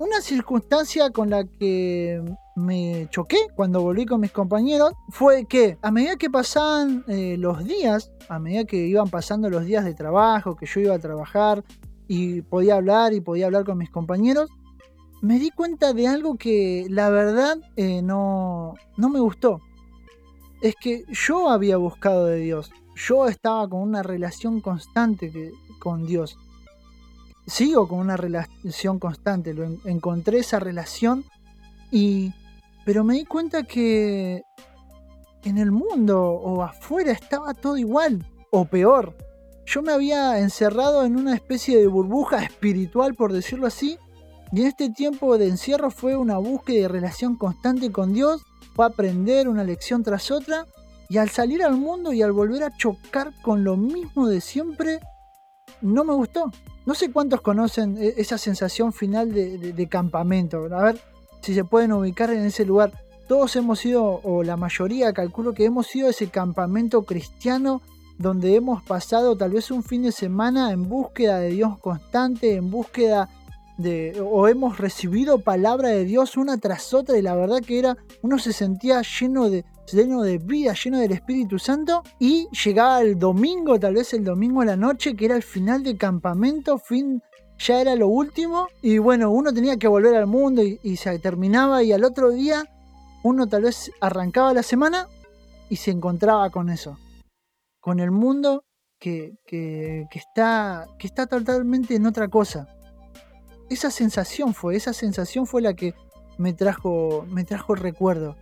una 0.00 0.22
circunstancia 0.22 1.10
con 1.10 1.28
la 1.28 1.44
que 1.44 2.24
me 2.56 3.06
choqué 3.10 3.36
cuando 3.54 3.82
volví 3.82 4.06
con 4.06 4.22
mis 4.22 4.32
compañeros 4.32 4.92
fue 5.10 5.44
que 5.44 5.76
a 5.82 5.90
medida 5.90 6.16
que 6.16 6.30
pasaban 6.30 7.04
eh, 7.06 7.36
los 7.38 7.62
días, 7.64 8.10
a 8.30 8.38
medida 8.38 8.64
que 8.64 8.78
iban 8.78 9.10
pasando 9.10 9.50
los 9.50 9.66
días 9.66 9.84
de 9.84 9.92
trabajo, 9.92 10.56
que 10.56 10.64
yo 10.64 10.80
iba 10.80 10.94
a 10.94 10.98
trabajar 10.98 11.62
y 12.08 12.40
podía 12.40 12.76
hablar 12.76 13.12
y 13.12 13.20
podía 13.20 13.44
hablar 13.44 13.64
con 13.64 13.76
mis 13.76 13.90
compañeros, 13.90 14.48
me 15.20 15.38
di 15.38 15.50
cuenta 15.50 15.92
de 15.92 16.08
algo 16.08 16.38
que 16.38 16.86
la 16.88 17.10
verdad 17.10 17.58
eh, 17.76 18.00
no, 18.00 18.76
no 18.96 19.10
me 19.10 19.20
gustó. 19.20 19.60
Es 20.62 20.74
que 20.80 21.04
yo 21.10 21.50
había 21.50 21.76
buscado 21.76 22.24
de 22.24 22.36
Dios, 22.36 22.72
yo 22.96 23.28
estaba 23.28 23.68
con 23.68 23.82
una 23.82 24.02
relación 24.02 24.62
constante 24.62 25.52
con 25.78 26.06
Dios. 26.06 26.38
Sigo 27.46 27.88
con 27.88 27.98
una 27.98 28.16
relación 28.16 28.98
constante, 28.98 29.54
lo 29.54 29.64
encontré 29.84 30.38
esa 30.38 30.60
relación 30.60 31.24
y 31.90 32.32
pero 32.84 33.04
me 33.04 33.14
di 33.14 33.24
cuenta 33.24 33.62
que 33.62 34.42
en 35.44 35.58
el 35.58 35.70
mundo 35.70 36.22
o 36.22 36.62
afuera 36.62 37.12
estaba 37.12 37.54
todo 37.54 37.76
igual 37.76 38.26
o 38.50 38.64
peor. 38.64 39.16
Yo 39.66 39.82
me 39.82 39.92
había 39.92 40.38
encerrado 40.40 41.04
en 41.04 41.16
una 41.16 41.34
especie 41.34 41.78
de 41.78 41.86
burbuja 41.86 42.42
espiritual, 42.44 43.14
por 43.14 43.32
decirlo 43.32 43.66
así, 43.66 43.98
y 44.52 44.62
en 44.62 44.66
este 44.66 44.90
tiempo 44.90 45.38
de 45.38 45.48
encierro 45.48 45.90
fue 45.90 46.16
una 46.16 46.38
búsqueda 46.38 46.82
de 46.82 46.88
relación 46.88 47.36
constante 47.36 47.92
con 47.92 48.12
Dios, 48.12 48.42
fue 48.74 48.86
aprender 48.86 49.48
una 49.48 49.62
lección 49.62 50.02
tras 50.02 50.30
otra, 50.30 50.66
y 51.08 51.18
al 51.18 51.30
salir 51.30 51.62
al 51.62 51.76
mundo 51.76 52.12
y 52.12 52.22
al 52.22 52.32
volver 52.32 52.64
a 52.64 52.76
chocar 52.76 53.32
con 53.42 53.62
lo 53.64 53.76
mismo 53.76 54.26
de 54.28 54.40
siempre, 54.40 55.00
no 55.80 56.04
me 56.04 56.14
gustó. 56.14 56.50
No 56.86 56.94
sé 56.94 57.10
cuántos 57.10 57.40
conocen 57.40 57.96
e-, 57.98 58.14
esa 58.16 58.38
sensación 58.38 58.92
final 58.92 59.32
de, 59.32 59.72
de 59.72 59.88
campamento. 59.88 60.68
A 60.72 60.82
ver, 60.82 61.00
si 61.42 61.54
se 61.54 61.64
pueden 61.64 61.92
ubicar 61.92 62.30
en 62.30 62.44
ese 62.44 62.64
lugar. 62.64 62.92
Todos 63.28 63.54
hemos 63.56 63.84
ido, 63.86 64.20
o 64.24 64.42
la 64.42 64.56
mayoría 64.56 65.12
calculo 65.12 65.54
que 65.54 65.64
hemos 65.64 65.94
ido 65.94 66.08
a 66.08 66.10
ese 66.10 66.28
campamento 66.28 67.02
cristiano 67.04 67.80
donde 68.18 68.54
hemos 68.54 68.82
pasado 68.82 69.34
tal 69.34 69.52
vez 69.52 69.70
un 69.70 69.82
fin 69.82 70.02
de 70.02 70.12
semana 70.12 70.72
en 70.72 70.88
búsqueda 70.88 71.38
de 71.38 71.50
Dios 71.50 71.78
constante, 71.78 72.56
en 72.56 72.70
búsqueda 72.70 73.30
de, 73.78 74.20
o 74.20 74.46
hemos 74.46 74.76
recibido 74.76 75.38
palabra 75.38 75.88
de 75.88 76.04
Dios 76.04 76.36
una 76.36 76.58
tras 76.58 76.92
otra 76.92 77.16
y 77.16 77.22
la 77.22 77.34
verdad 77.34 77.62
que 77.62 77.78
era, 77.78 77.96
uno 78.20 78.38
se 78.38 78.52
sentía 78.52 79.00
lleno 79.00 79.48
de, 79.48 79.64
lleno 79.92 80.22
de 80.22 80.38
vida, 80.38 80.74
lleno 80.74 80.98
del 80.98 81.12
Espíritu 81.12 81.58
Santo 81.58 82.02
y 82.18 82.48
llegaba 82.64 83.00
el 83.02 83.18
domingo, 83.18 83.78
tal 83.78 83.94
vez 83.94 84.12
el 84.14 84.24
domingo 84.24 84.62
a 84.62 84.64
la 84.64 84.76
noche, 84.76 85.14
que 85.14 85.24
era 85.26 85.36
el 85.36 85.42
final 85.42 85.82
de 85.82 85.96
campamento, 85.96 86.78
fin 86.78 87.22
ya 87.60 87.80
era 87.80 87.94
lo 87.94 88.08
último 88.08 88.68
y 88.80 88.98
bueno, 88.98 89.30
uno 89.30 89.52
tenía 89.52 89.76
que 89.76 89.86
volver 89.86 90.14
al 90.14 90.26
mundo 90.26 90.62
y, 90.62 90.96
se 90.96 91.18
terminaba 91.18 91.82
y 91.82 91.92
al 91.92 92.04
otro 92.04 92.30
día 92.30 92.64
uno 93.22 93.46
tal 93.46 93.62
vez 93.62 93.92
arrancaba 94.00 94.54
la 94.54 94.62
semana 94.62 95.08
y 95.68 95.76
se 95.76 95.90
encontraba 95.90 96.48
con 96.50 96.70
eso, 96.70 96.98
con 97.78 98.00
el 98.00 98.10
mundo 98.10 98.64
que, 98.98 99.34
que, 99.46 100.06
está, 100.12 100.86
que 100.98 101.06
está 101.06 101.26
totalmente 101.26 101.94
en 101.94 102.06
otra 102.06 102.28
cosa. 102.28 102.68
Esa 103.68 103.90
sensación 103.90 104.54
fue, 104.54 104.76
esa 104.76 104.92
sensación 104.92 105.46
fue 105.46 105.62
la 105.62 105.74
que 105.74 105.94
me 106.38 106.54
trajo, 106.54 107.26
me 107.28 107.44
trajo 107.44 107.74
el 107.74 107.80
recuerdo. 107.80 108.36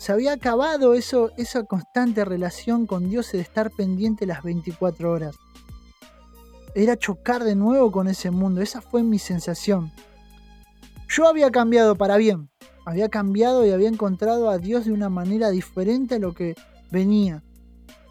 Se 0.00 0.12
había 0.12 0.32
acabado 0.32 0.94
eso, 0.94 1.30
esa 1.36 1.64
constante 1.64 2.24
relación 2.24 2.86
con 2.86 3.10
Dios 3.10 3.32
de 3.32 3.40
estar 3.40 3.70
pendiente 3.70 4.24
las 4.24 4.42
24 4.42 5.12
horas 5.12 5.36
era 6.74 6.96
chocar 6.96 7.44
de 7.44 7.54
nuevo 7.54 7.92
con 7.92 8.08
ese 8.08 8.30
mundo. 8.30 8.62
Esa 8.62 8.80
fue 8.80 9.02
mi 9.02 9.18
sensación. 9.18 9.92
Yo 11.06 11.28
había 11.28 11.50
cambiado 11.50 11.96
para 11.96 12.16
bien. 12.16 12.48
Había 12.86 13.10
cambiado 13.10 13.66
y 13.66 13.72
había 13.72 13.90
encontrado 13.90 14.48
a 14.48 14.56
Dios 14.56 14.86
de 14.86 14.92
una 14.92 15.10
manera 15.10 15.50
diferente 15.50 16.14
a 16.14 16.18
lo 16.18 16.32
que 16.32 16.54
venía. 16.90 17.42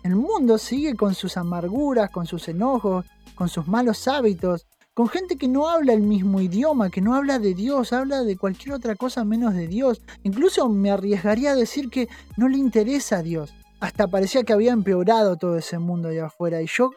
El 0.04 0.16
mundo 0.16 0.60
sigue 0.60 0.94
con 0.94 1.16
sus 1.16 1.38
amarguras, 1.38 2.12
con 2.12 2.28
sus 2.28 2.48
enojos, 2.50 3.08
con 3.34 3.50
sus 3.50 3.68
malos 3.68 4.08
hábitos, 4.08 4.68
con 5.00 5.08
gente 5.08 5.38
que 5.38 5.48
no 5.48 5.70
habla 5.70 5.94
el 5.94 6.02
mismo 6.02 6.42
idioma, 6.42 6.90
que 6.90 7.00
no 7.00 7.16
habla 7.16 7.40
de 7.40 7.54
Dios, 7.54 7.94
habla 7.94 8.22
de 8.24 8.36
cualquier 8.36 8.74
otra 8.76 8.96
cosa 8.96 9.24
menos 9.24 9.54
de 9.54 9.66
Dios. 9.66 10.02
Incluso 10.24 10.68
me 10.68 10.92
arriesgaría 10.92 11.52
a 11.52 11.56
decir 11.56 11.90
que 11.90 12.10
no 12.36 12.50
le 12.50 12.58
interesa 12.58 13.20
a 13.20 13.24
Dios. 13.24 13.54
Hasta 13.80 14.10
parecía 14.10 14.44
que 14.44 14.52
había 14.52 14.74
empeorado 14.74 15.38
todo 15.38 15.56
ese 15.56 15.80
mundo 15.80 16.10
allá 16.10 16.26
afuera. 16.26 16.62
Y 16.62 16.68
yo 16.68 16.92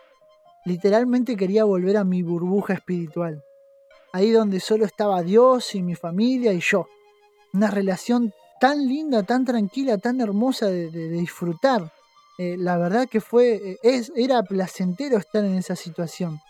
Literalmente 0.64 1.36
quería 1.36 1.62
volver 1.62 1.96
a 1.96 2.02
mi 2.02 2.24
burbuja 2.24 2.74
espiritual. 2.74 3.44
Ahí 4.12 4.32
donde 4.32 4.58
solo 4.58 4.84
estaba 4.84 5.22
Dios 5.22 5.72
y 5.76 5.82
mi 5.84 5.94
familia 5.94 6.52
y 6.52 6.58
yo. 6.58 6.88
Una 7.52 7.70
relación 7.70 8.32
tan 8.58 8.88
linda, 8.88 9.22
tan 9.22 9.44
tranquila, 9.44 9.96
tan 9.98 10.20
hermosa 10.20 10.66
de, 10.66 10.90
disfrutar. 10.90 11.92
Eh, 12.36 12.56
la 12.58 12.78
verdad 12.78 13.08
que 13.08 13.20
fue, 13.20 13.54
eh, 13.54 13.78
es, 13.84 14.10
era 14.16 14.42
placentero 14.42 15.18
estar 15.18 15.44
en 15.44 15.54
esa 15.54 15.76
situación. 15.76 16.40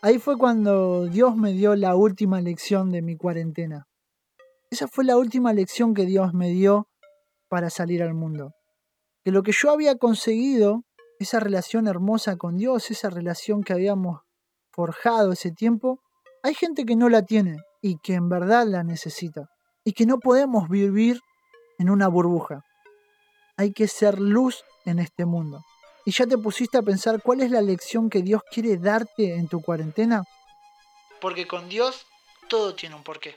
Ahí 0.00 0.20
fue 0.20 0.38
cuando 0.38 1.06
Dios 1.06 1.36
me 1.36 1.52
dio 1.52 1.74
la 1.74 1.96
última 1.96 2.40
lección 2.40 2.92
de 2.92 3.02
mi 3.02 3.16
cuarentena. 3.16 3.88
Esa 4.70 4.86
fue 4.86 5.04
la 5.04 5.16
última 5.16 5.52
lección 5.52 5.92
que 5.92 6.06
Dios 6.06 6.34
me 6.34 6.50
dio 6.50 6.88
para 7.48 7.68
salir 7.68 8.04
al 8.04 8.14
mundo. 8.14 8.52
Que 9.24 9.32
lo 9.32 9.42
que 9.42 9.50
yo 9.50 9.72
había 9.72 9.96
conseguido 9.96 10.84
esa 11.18 11.40
relación 11.40 11.88
hermosa 11.88 12.36
con 12.36 12.56
Dios, 12.56 12.92
esa 12.92 13.10
relación 13.10 13.64
que 13.64 13.72
habíamos 13.72 14.20
forjado 14.70 15.32
ese 15.32 15.50
tiempo, 15.50 16.00
hay 16.44 16.54
gente 16.54 16.84
que 16.84 16.94
no 16.94 17.08
la 17.08 17.22
tiene 17.22 17.56
y 17.82 17.98
que 17.98 18.14
en 18.14 18.28
verdad 18.28 18.66
la 18.68 18.84
necesita. 18.84 19.48
Y 19.84 19.94
que 19.94 20.06
no 20.06 20.20
podemos 20.20 20.68
vivir 20.68 21.18
en 21.78 21.90
una 21.90 22.06
burbuja. 22.06 22.62
Hay 23.56 23.72
que 23.72 23.88
ser 23.88 24.20
luz 24.20 24.62
en 24.84 25.00
este 25.00 25.24
mundo. 25.24 25.64
¿Y 26.08 26.10
ya 26.10 26.26
te 26.26 26.38
pusiste 26.38 26.78
a 26.78 26.82
pensar 26.82 27.20
cuál 27.22 27.42
es 27.42 27.50
la 27.50 27.60
lección 27.60 28.08
que 28.08 28.22
Dios 28.22 28.40
quiere 28.50 28.78
darte 28.78 29.34
en 29.34 29.46
tu 29.46 29.60
cuarentena? 29.60 30.24
Porque 31.20 31.46
con 31.46 31.68
Dios 31.68 32.06
todo 32.48 32.74
tiene 32.74 32.94
un 32.94 33.02
porqué. 33.02 33.36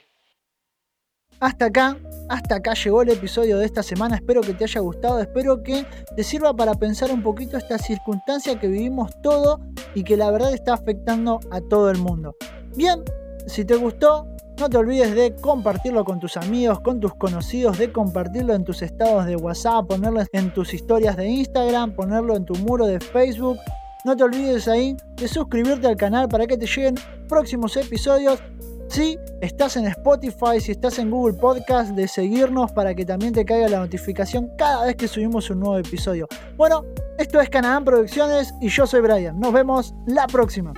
Hasta 1.38 1.66
acá, 1.66 1.98
hasta 2.30 2.54
acá 2.54 2.72
llegó 2.72 3.02
el 3.02 3.10
episodio 3.10 3.58
de 3.58 3.66
esta 3.66 3.82
semana. 3.82 4.16
Espero 4.16 4.40
que 4.40 4.54
te 4.54 4.64
haya 4.64 4.80
gustado, 4.80 5.20
espero 5.20 5.62
que 5.62 5.84
te 6.16 6.24
sirva 6.24 6.56
para 6.56 6.72
pensar 6.72 7.10
un 7.10 7.22
poquito 7.22 7.58
esta 7.58 7.76
circunstancia 7.76 8.58
que 8.58 8.68
vivimos 8.68 9.10
todo 9.22 9.60
y 9.94 10.02
que 10.02 10.16
la 10.16 10.30
verdad 10.30 10.54
está 10.54 10.72
afectando 10.72 11.40
a 11.50 11.60
todo 11.60 11.90
el 11.90 11.98
mundo. 11.98 12.36
Bien, 12.74 13.04
si 13.48 13.66
te 13.66 13.76
gustó, 13.76 14.31
no 14.62 14.70
te 14.70 14.76
olvides 14.76 15.12
de 15.16 15.34
compartirlo 15.34 16.04
con 16.04 16.20
tus 16.20 16.36
amigos, 16.36 16.78
con 16.78 17.00
tus 17.00 17.12
conocidos, 17.16 17.78
de 17.78 17.90
compartirlo 17.90 18.54
en 18.54 18.62
tus 18.62 18.80
estados 18.80 19.26
de 19.26 19.34
WhatsApp, 19.34 19.88
ponerlo 19.88 20.22
en 20.32 20.54
tus 20.54 20.72
historias 20.72 21.16
de 21.16 21.26
Instagram, 21.26 21.96
ponerlo 21.96 22.36
en 22.36 22.44
tu 22.44 22.54
muro 22.54 22.86
de 22.86 23.00
Facebook. 23.00 23.58
No 24.04 24.16
te 24.16 24.22
olvides 24.22 24.68
ahí 24.68 24.96
de 25.16 25.26
suscribirte 25.26 25.88
al 25.88 25.96
canal 25.96 26.28
para 26.28 26.46
que 26.46 26.56
te 26.56 26.66
lleguen 26.66 26.94
próximos 27.28 27.76
episodios 27.76 28.38
Si 28.86 29.18
estás 29.40 29.76
en 29.76 29.86
Spotify, 29.86 30.60
si 30.60 30.70
estás 30.70 31.00
en 31.00 31.10
Google 31.10 31.34
Podcast, 31.34 31.90
de 31.96 32.06
seguirnos 32.06 32.70
para 32.70 32.94
que 32.94 33.04
también 33.04 33.32
te 33.32 33.44
caiga 33.44 33.68
la 33.68 33.80
notificación 33.80 34.48
cada 34.56 34.84
vez 34.84 34.94
que 34.94 35.08
subimos 35.08 35.50
un 35.50 35.58
nuevo 35.58 35.78
episodio. 35.78 36.28
Bueno, 36.56 36.84
esto 37.18 37.40
es 37.40 37.50
Canadá 37.50 37.80
Producciones 37.80 38.54
y 38.60 38.68
yo 38.68 38.86
soy 38.86 39.00
Brian. 39.00 39.40
Nos 39.40 39.52
vemos 39.52 39.92
la 40.06 40.28
próxima. 40.28 40.72